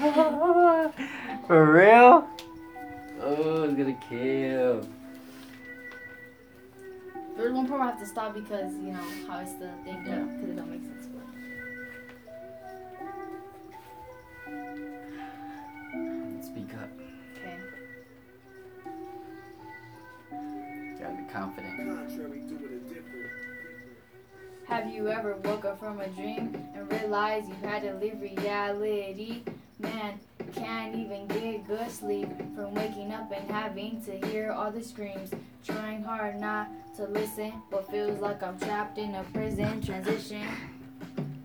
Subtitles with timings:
[1.46, 2.26] For real?
[3.20, 4.88] Oh, it's gonna kill.
[7.36, 10.20] There's one part I have to stop because you know how it's the thing, yeah,
[10.20, 11.06] because it don't make sense.
[11.06, 11.26] But
[16.46, 16.88] Speak up.
[17.36, 17.56] okay.
[20.98, 21.76] Gotta be confident.
[21.76, 23.30] Contrary to it, a different.
[24.66, 29.42] Have you ever woke up from a dream and realized you had to live reality?
[29.80, 30.20] Man,
[30.52, 35.30] can't even get good sleep from waking up and having to hear all the screams.
[35.64, 40.46] Trying hard not to listen, but feels like I'm trapped in a prison transition.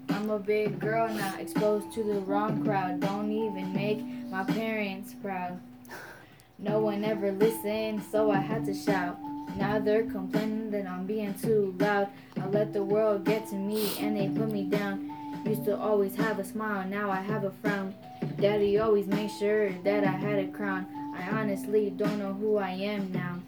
[0.10, 3.00] I'm a big girl now, exposed to the wrong crowd.
[3.00, 5.62] Don't even make my parents proud.
[6.60, 9.18] No one ever listened, so I had to shout.
[9.58, 12.10] Now they're complaining that I'm being too loud.
[12.42, 15.10] I let the world get to me and they put me down.
[15.46, 17.94] Used to always have a smile, now I have a frown.
[18.40, 20.88] Daddy always made sure that I had a crown.
[21.16, 23.42] I honestly don't know who I am now.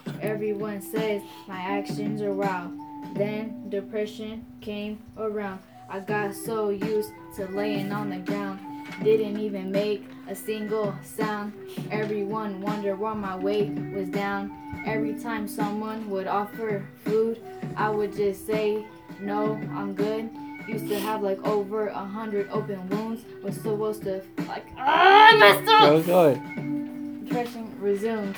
[0.22, 2.72] Everyone says my actions are wild.
[3.14, 5.60] Then depression came around.
[5.90, 8.58] I got so used to laying on the ground.
[9.02, 11.52] Didn't even make a single sound.
[11.90, 14.50] Everyone wondered why my weight was down.
[14.86, 17.38] Every time someone would offer food,
[17.76, 18.86] I would just say,
[19.20, 20.30] No, I'm good.
[20.68, 23.22] Used to have like over a hundred open wounds.
[23.42, 26.06] Was supposed to like ah, I messed up.
[26.06, 26.34] Go, go.
[27.24, 28.36] Depression resumed.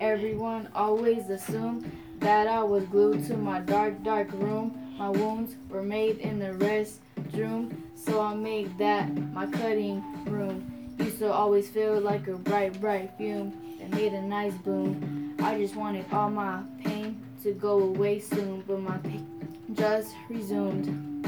[0.00, 4.94] Everyone always assumed that I was glued to my dark, dark room.
[4.98, 10.94] My wounds were made in the restroom, so I made that my cutting room.
[10.98, 15.34] Used to always feel like a bright, bright fume that made a nice bloom.
[15.40, 19.35] I just wanted all my pain to go away soon, but my pain
[19.76, 21.26] just resumed.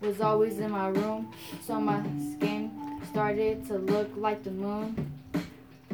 [0.00, 1.32] Was always in my room,
[1.64, 2.02] so my
[2.36, 2.70] skin
[3.10, 5.12] started to look like the moon.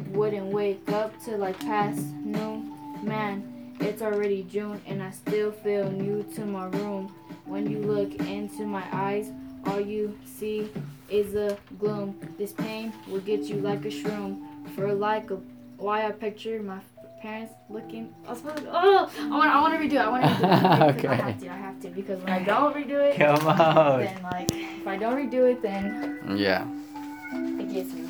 [0.09, 2.73] Wouldn't wake up till like past noon.
[3.03, 7.13] Man, it's already June and I still feel new to my room.
[7.45, 9.31] When you look into my eyes,
[9.65, 10.69] all you see
[11.09, 12.19] is a gloom.
[12.37, 14.43] This pain will get you like a shroom.
[14.75, 15.39] For like a
[15.77, 16.79] why I picture my
[17.25, 18.13] parents looking.
[18.27, 20.05] I was supposed to, oh, I want I want to redo it.
[20.05, 20.95] I want to redo it.
[21.01, 21.49] because I have to.
[21.49, 23.99] I have to because when I don't redo it, Come on.
[24.01, 26.67] then like if I don't redo it, then Yeah.
[27.59, 28.07] it gets me.